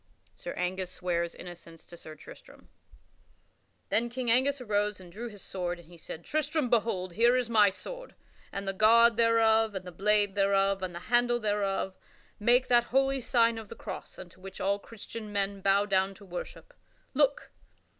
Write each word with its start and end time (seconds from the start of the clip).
[Sidenote: 0.35 0.55
King 0.57 0.63
Angus 0.67 0.91
swears 0.93 1.35
innocence 1.35 1.85
to 1.85 1.95
Sir 1.95 2.15
Tristram] 2.15 2.69
Then 3.89 4.09
King 4.09 4.31
Angus 4.31 4.59
arose 4.59 4.99
and 4.99 5.11
drew 5.11 5.27
his 5.27 5.43
sword 5.43 5.77
and 5.77 5.89
he 5.89 5.97
said: 5.99 6.25
"Tristram, 6.25 6.71
behold; 6.71 7.13
here 7.13 7.35
is 7.37 7.51
my 7.51 7.69
sword 7.69 8.15
and 8.51 8.67
the 8.67 8.73
guard 8.73 9.15
thereof 9.15 9.75
and 9.75 9.85
the 9.85 9.91
blade 9.91 10.33
thereof 10.33 10.81
and 10.81 10.95
the 10.95 11.01
handle 11.11 11.39
thereof 11.39 11.95
make 12.39 12.65
that 12.65 12.85
holy 12.85 13.21
sign 13.21 13.59
of 13.59 13.69
the 13.69 13.75
cross 13.75 14.17
unto 14.17 14.41
which 14.41 14.59
all 14.59 14.79
Christian 14.79 15.31
men 15.31 15.61
bow 15.61 15.85
down 15.85 16.15
to 16.15 16.25
worship. 16.25 16.73
Look! 17.13 17.51